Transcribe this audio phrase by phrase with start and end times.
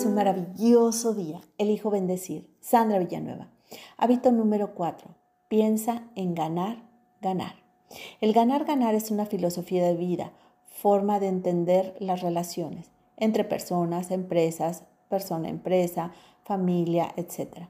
[0.00, 1.40] tengas un maravilloso día.
[1.58, 2.48] Elijo bendecir.
[2.60, 3.48] Sandra Villanueva.
[3.96, 5.08] Hábito número 4.
[5.48, 6.82] Piensa en ganar,
[7.20, 7.54] ganar.
[8.20, 10.32] El ganar, ganar es una filosofía de vida,
[10.64, 16.12] forma de entender las relaciones entre personas, empresas, persona-empresa,
[16.44, 17.68] familia, etc.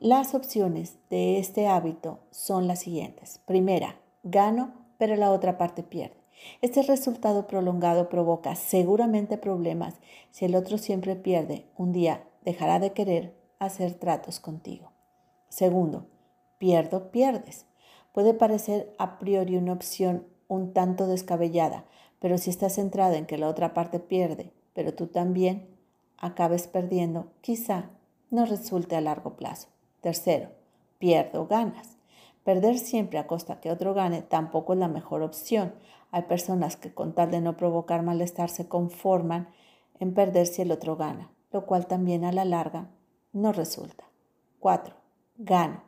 [0.00, 3.40] Las opciones de este hábito son las siguientes.
[3.44, 6.17] Primera, gano, pero la otra parte pierde.
[6.60, 9.94] Este resultado prolongado provoca seguramente problemas
[10.30, 11.66] si el otro siempre pierde.
[11.76, 14.92] Un día dejará de querer hacer tratos contigo.
[15.48, 16.06] Segundo,
[16.58, 17.66] pierdo, pierdes.
[18.12, 21.84] Puede parecer a priori una opción un tanto descabellada,
[22.20, 25.68] pero si estás centrada en que la otra parte pierde, pero tú también
[26.16, 27.90] acabes perdiendo, quizá
[28.30, 29.68] no resulte a largo plazo.
[30.00, 30.50] Tercero,
[30.98, 31.97] pierdo, ganas.
[32.48, 35.74] Perder siempre a costa que otro gane tampoco es la mejor opción.
[36.10, 39.50] Hay personas que con tal de no provocar malestar se conforman
[40.00, 42.88] en perder si el otro gana, lo cual también a la larga
[43.34, 44.04] no resulta.
[44.60, 44.94] 4.
[45.36, 45.82] Gano,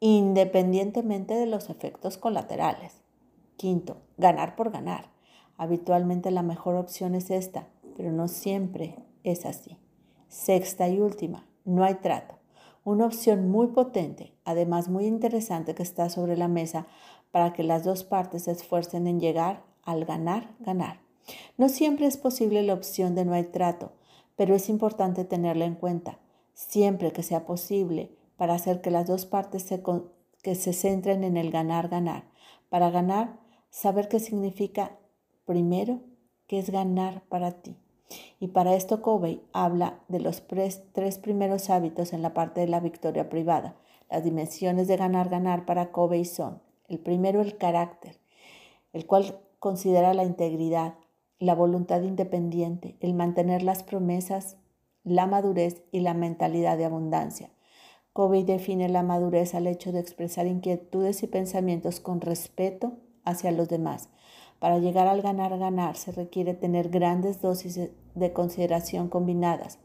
[0.00, 3.02] independientemente de los efectos colaterales.
[3.58, 5.10] Quinto, ganar por ganar.
[5.58, 9.76] Habitualmente la mejor opción es esta, pero no siempre es así.
[10.28, 12.37] Sexta y última, no hay trato.
[12.88, 16.86] Una opción muy potente, además muy interesante que está sobre la mesa
[17.30, 20.98] para que las dos partes se esfuercen en llegar al ganar, ganar.
[21.58, 23.92] No siempre es posible la opción de no hay trato,
[24.36, 26.18] pero es importante tenerla en cuenta,
[26.54, 29.82] siempre que sea posible, para hacer que las dos partes se,
[30.42, 32.24] que se centren en el ganar, ganar.
[32.70, 34.96] Para ganar, saber qué significa
[35.44, 36.00] primero,
[36.46, 37.76] que es ganar para ti.
[38.40, 42.80] Y para esto Covey habla de los tres primeros hábitos en la parte de la
[42.80, 43.76] victoria privada.
[44.10, 48.18] Las dimensiones de ganar-ganar para Covey son, el primero el carácter,
[48.92, 50.94] el cual considera la integridad,
[51.38, 54.56] la voluntad independiente, el mantener las promesas,
[55.04, 57.50] la madurez y la mentalidad de abundancia.
[58.12, 62.94] Covey define la madurez al hecho de expresar inquietudes y pensamientos con respeto
[63.24, 64.08] hacia los demás,
[64.58, 69.78] para llegar al ganar-ganar se requiere tener grandes dosis de consideración combinadas,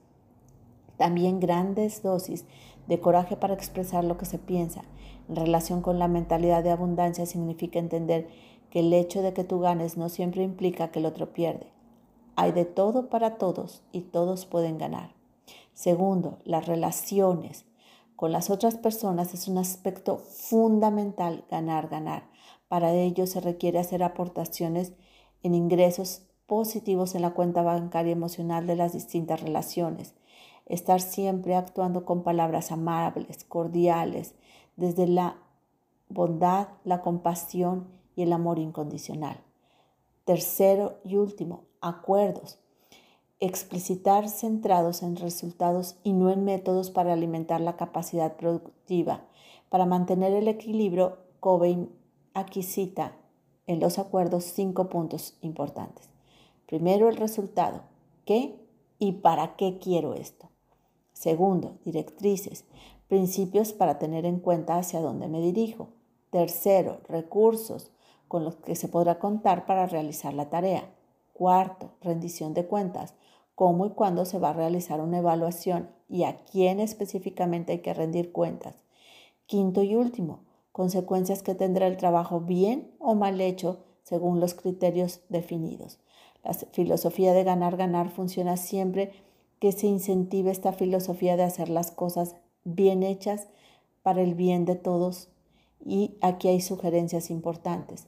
[0.98, 2.46] también grandes dosis
[2.88, 4.84] de coraje para expresar lo que se piensa.
[5.30, 8.28] En relación con la mentalidad de abundancia significa entender
[8.70, 11.68] que el hecho de que tú ganes no siempre implica que el otro pierde.
[12.36, 15.12] Hay de todo para todos y todos pueden ganar.
[15.74, 17.66] Segundo, las relaciones
[18.16, 22.30] con las otras personas es un aspecto fundamental ganar, ganar.
[22.68, 24.94] Para ello se requiere hacer aportaciones
[25.44, 30.14] en ingresos positivos en la cuenta bancaria emocional de las distintas relaciones.
[30.66, 34.36] Estar siempre actuando con palabras amables, cordiales,
[34.76, 35.38] desde la
[36.09, 39.38] bondad, la compasión y el amor incondicional.
[40.26, 42.59] Tercero y último, acuerdos.
[43.40, 49.26] Explicitar centrados en resultados y no en métodos para alimentar la capacidad productiva.
[49.70, 51.90] Para mantener el equilibrio, Covey
[52.34, 53.18] aquí cita
[53.68, 56.12] en los acuerdos cinco puntos importantes.
[56.73, 57.81] Primero, el resultado.
[58.25, 58.59] ¿Qué
[58.97, 60.50] y para qué quiero esto?
[61.11, 62.66] Segundo, directrices,
[63.07, 65.89] principios para tener en cuenta hacia dónde me dirijo.
[66.31, 67.91] Tercero, recursos
[68.28, 70.89] con los que se podrá contar para realizar la tarea.
[71.34, 73.13] Cuarto, rendición de cuentas,
[73.53, 77.94] cómo y cuándo se va a realizar una evaluación y a quién específicamente hay que
[77.94, 78.84] rendir cuentas.
[79.45, 80.40] Quinto y último,
[80.72, 86.00] consecuencias que tendrá el trabajo bien o mal hecho según los criterios definidos.
[86.44, 89.12] La filosofía de ganar-ganar funciona siempre
[89.59, 93.48] que se incentive esta filosofía de hacer las cosas bien hechas
[94.02, 95.30] para el bien de todos.
[95.86, 98.08] Y aquí hay sugerencias importantes.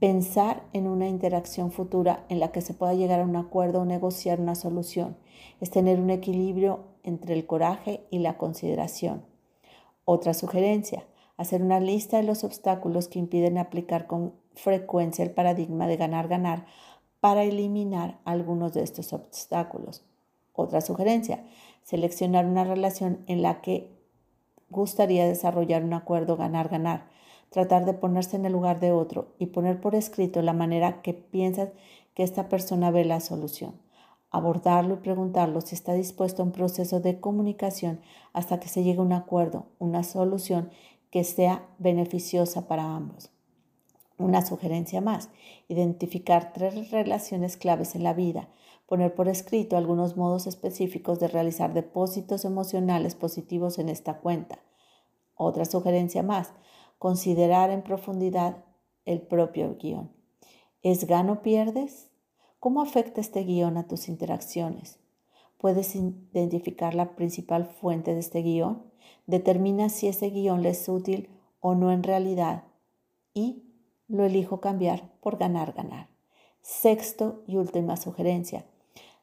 [0.00, 3.84] Pensar en una interacción futura en la que se pueda llegar a un acuerdo o
[3.84, 5.16] negociar una solución.
[5.60, 9.24] Es tener un equilibrio entre el coraje y la consideración.
[10.06, 11.04] Otra sugerencia,
[11.36, 16.66] hacer una lista de los obstáculos que impiden aplicar con frecuencia el paradigma de ganar-ganar
[17.24, 20.04] para eliminar algunos de estos obstáculos.
[20.52, 21.42] Otra sugerencia,
[21.82, 23.96] seleccionar una relación en la que
[24.68, 27.08] gustaría desarrollar un acuerdo ganar-ganar,
[27.48, 31.14] tratar de ponerse en el lugar de otro y poner por escrito la manera que
[31.14, 31.70] piensas
[32.12, 33.72] que esta persona ve la solución.
[34.30, 38.00] Abordarlo y preguntarlo si está dispuesto a un proceso de comunicación
[38.34, 40.68] hasta que se llegue a un acuerdo, una solución
[41.10, 43.33] que sea beneficiosa para ambos.
[44.16, 45.28] Una sugerencia más,
[45.68, 48.48] identificar tres relaciones claves en la vida,
[48.86, 54.60] poner por escrito algunos modos específicos de realizar depósitos emocionales positivos en esta cuenta.
[55.34, 56.52] Otra sugerencia más,
[56.98, 58.64] considerar en profundidad
[59.04, 60.12] el propio guion.
[60.82, 62.08] ¿Es gano pierdes?
[62.60, 65.00] ¿Cómo afecta este guion a tus interacciones?
[65.58, 68.82] ¿Puedes identificar la principal fuente de este guion?
[69.26, 72.64] Determina si ese guion le es útil o no en realidad
[73.34, 73.63] y
[74.08, 76.08] lo elijo cambiar por ganar, ganar.
[76.60, 78.64] Sexto y última sugerencia.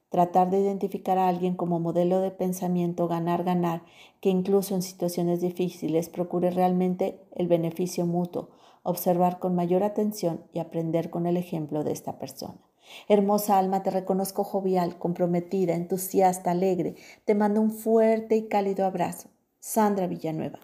[0.10, 3.83] Tratar de identificar a alguien como modelo de pensamiento ganar, ganar,
[4.19, 8.50] que incluso en situaciones difíciles procure realmente el beneficio mutuo,
[8.83, 12.60] observar con mayor atención y aprender con el ejemplo de esta persona.
[13.07, 16.95] Hermosa alma, te reconozco jovial, comprometida, entusiasta, alegre.
[17.25, 19.30] Te mando un fuerte y cálido abrazo.
[19.60, 20.60] Sandra Villanueva,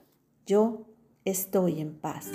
[0.46, 0.88] yo
[1.24, 2.30] estoy en paz.